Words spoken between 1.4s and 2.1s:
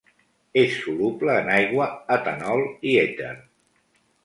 en aigua,